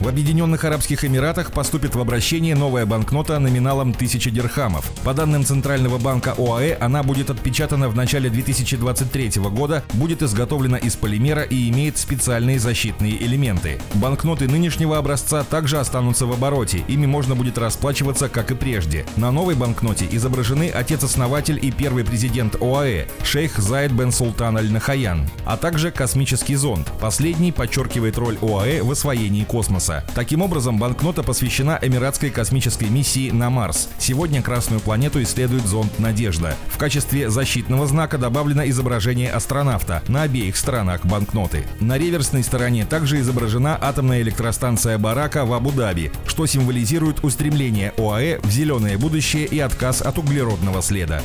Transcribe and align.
В 0.00 0.08
Объединенных 0.08 0.64
Арабских 0.64 1.04
Эмиратах 1.04 1.52
поступит 1.52 1.94
в 1.94 2.00
обращение 2.00 2.54
новая 2.54 2.86
банкнота 2.86 3.38
номиналом 3.38 3.90
1000 3.90 4.30
дирхамов. 4.30 4.90
По 5.04 5.12
данным 5.12 5.44
Центрального 5.44 5.98
банка 5.98 6.34
ОАЭ, 6.38 6.78
она 6.80 7.02
будет 7.02 7.28
отпечатана 7.28 7.90
в 7.90 7.94
начале 7.94 8.30
2023 8.30 9.32
года, 9.50 9.84
будет 9.92 10.22
изготовлена 10.22 10.78
из 10.78 10.96
полимера 10.96 11.42
и 11.42 11.68
имеет 11.68 11.98
специальные 11.98 12.58
защитные 12.58 13.22
элементы. 13.22 13.78
Банкноты 13.92 14.48
нынешнего 14.48 14.96
образца 14.96 15.44
также 15.44 15.78
останутся 15.78 16.24
в 16.24 16.32
обороте, 16.32 16.82
ими 16.88 17.04
можно 17.04 17.34
будет 17.34 17.58
расплачиваться, 17.58 18.30
как 18.30 18.52
и 18.52 18.54
прежде. 18.54 19.04
На 19.16 19.30
новой 19.30 19.54
банкноте 19.54 20.08
изображены 20.10 20.70
отец-основатель 20.70 21.58
и 21.60 21.70
первый 21.70 22.06
президент 22.06 22.54
ОАЭ, 22.54 23.06
шейх 23.22 23.58
Зайд 23.58 23.92
бен 23.92 24.12
Султан 24.12 24.56
Аль-Нахаян, 24.56 25.28
а 25.44 25.58
также 25.58 25.90
космический 25.90 26.54
зонд. 26.54 26.90
Последний 27.02 27.52
подчеркивает 27.52 28.16
роль 28.16 28.38
ОАЭ 28.40 28.82
в 28.82 28.90
освоении 28.90 29.44
космоса. 29.44 29.89
Марса. 29.90 30.04
Таким 30.14 30.42
образом, 30.42 30.78
банкнота 30.78 31.22
посвящена 31.22 31.78
Эмиратской 31.82 32.30
космической 32.30 32.88
миссии 32.88 33.30
на 33.30 33.50
Марс. 33.50 33.88
Сегодня 33.98 34.42
Красную 34.42 34.80
планету 34.80 35.22
исследует 35.22 35.66
зонд 35.66 35.98
«Надежда». 35.98 36.54
В 36.68 36.78
качестве 36.78 37.30
защитного 37.30 37.86
знака 37.86 38.18
добавлено 38.18 38.66
изображение 38.68 39.30
астронавта 39.30 40.02
на 40.08 40.22
обеих 40.22 40.56
сторонах 40.56 41.04
банкноты. 41.04 41.66
На 41.80 41.98
реверсной 41.98 42.42
стороне 42.42 42.84
также 42.84 43.20
изображена 43.20 43.78
атомная 43.80 44.22
электростанция 44.22 44.98
Барака 44.98 45.44
в 45.44 45.52
Абу-Даби, 45.52 46.12
что 46.26 46.46
символизирует 46.46 47.22
устремление 47.24 47.92
ОАЭ 47.98 48.40
в 48.42 48.50
зеленое 48.50 48.96
будущее 48.96 49.46
и 49.46 49.58
отказ 49.58 50.02
от 50.02 50.18
углеродного 50.18 50.82
следа. 50.82 51.22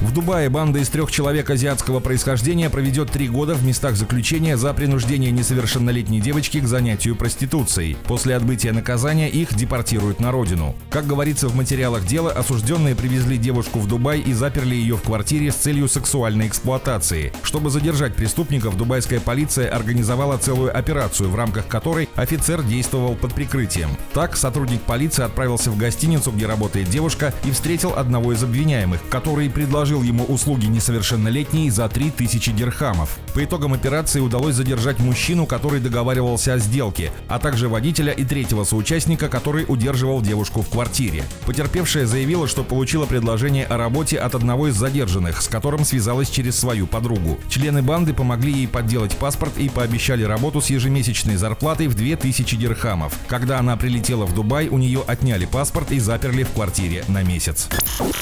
В 0.00 0.12
Дубае 0.12 0.48
банда 0.48 0.78
из 0.78 0.88
трех 0.88 1.10
человек 1.10 1.50
азиатского 1.50 2.00
происхождения 2.00 2.70
проведет 2.70 3.10
три 3.10 3.28
года 3.28 3.54
в 3.54 3.64
местах 3.64 3.96
заключения 3.96 4.56
за 4.56 4.72
принуждение 4.72 5.30
несовершеннолетней 5.30 6.20
девочки 6.20 6.60
к 6.60 6.66
занятию 6.66 7.16
проституцией 7.16 7.55
Конституцией. 7.56 7.96
После 8.06 8.36
отбытия 8.36 8.72
наказания 8.72 9.30
их 9.30 9.54
депортируют 9.54 10.20
на 10.20 10.30
родину. 10.30 10.74
Как 10.90 11.06
говорится 11.06 11.48
в 11.48 11.56
материалах 11.56 12.06
дела, 12.06 12.30
осужденные 12.30 12.94
привезли 12.94 13.38
девушку 13.38 13.78
в 13.78 13.88
Дубай 13.88 14.20
и 14.20 14.32
заперли 14.32 14.74
ее 14.74 14.96
в 14.96 15.02
квартире 15.02 15.50
с 15.50 15.56
целью 15.56 15.88
сексуальной 15.88 16.48
эксплуатации. 16.48 17.32
Чтобы 17.42 17.70
задержать 17.70 18.14
преступников, 18.14 18.76
дубайская 18.76 19.20
полиция 19.20 19.70
организовала 19.70 20.36
целую 20.36 20.76
операцию, 20.76 21.30
в 21.30 21.34
рамках 21.34 21.66
которой 21.66 22.08
офицер 22.14 22.62
действовал 22.62 23.14
под 23.14 23.32
прикрытием. 23.34 23.90
Так, 24.12 24.36
сотрудник 24.36 24.82
полиции 24.82 25.24
отправился 25.24 25.70
в 25.70 25.78
гостиницу, 25.78 26.32
где 26.32 26.46
работает 26.46 26.90
девушка, 26.90 27.32
и 27.44 27.50
встретил 27.50 27.94
одного 27.96 28.32
из 28.32 28.42
обвиняемых, 28.42 29.00
который 29.08 29.48
предложил 29.48 30.02
ему 30.02 30.24
услуги 30.24 30.66
несовершеннолетней 30.66 31.70
за 31.70 31.88
3000 31.88 32.52
дирхамов. 32.52 33.18
По 33.34 33.44
итогам 33.44 33.72
операции 33.72 34.20
удалось 34.20 34.54
задержать 34.54 34.98
мужчину, 34.98 35.46
который 35.46 35.80
договаривался 35.80 36.54
о 36.54 36.58
сделке, 36.58 37.12
а 37.28 37.38
также 37.46 37.68
водителя 37.68 38.12
и 38.12 38.24
третьего 38.24 38.64
соучастника, 38.64 39.28
который 39.28 39.66
удерживал 39.68 40.20
девушку 40.20 40.62
в 40.62 40.68
квартире. 40.68 41.22
Потерпевшая 41.46 42.04
заявила, 42.04 42.48
что 42.48 42.64
получила 42.64 43.06
предложение 43.06 43.66
о 43.66 43.76
работе 43.76 44.18
от 44.18 44.34
одного 44.34 44.66
из 44.66 44.74
задержанных, 44.74 45.40
с 45.40 45.46
которым 45.46 45.84
связалась 45.84 46.28
через 46.28 46.58
свою 46.58 46.88
подругу. 46.88 47.38
Члены 47.48 47.82
банды 47.82 48.14
помогли 48.14 48.52
ей 48.52 48.66
подделать 48.66 49.16
паспорт 49.16 49.56
и 49.58 49.68
пообещали 49.68 50.24
работу 50.24 50.60
с 50.60 50.70
ежемесячной 50.70 51.36
зарплатой 51.36 51.86
в 51.86 51.94
2000 51.94 52.56
дирхамов. 52.56 53.16
Когда 53.28 53.60
она 53.60 53.76
прилетела 53.76 54.26
в 54.26 54.34
Дубай, 54.34 54.66
у 54.66 54.78
нее 54.78 55.04
отняли 55.06 55.44
паспорт 55.44 55.92
и 55.92 56.00
заперли 56.00 56.42
в 56.42 56.50
квартире 56.50 57.04
на 57.06 57.22
месяц. 57.22 57.68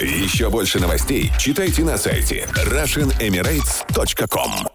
Еще 0.02 0.50
больше 0.50 0.80
новостей 0.80 1.32
читайте 1.38 1.82
на 1.82 1.96
сайте 1.96 2.46
RussianEmirates.com 2.66 4.73